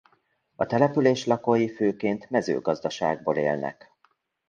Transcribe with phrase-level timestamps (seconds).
[0.55, 3.91] A település lakói főként mezőgazdaságból élnek.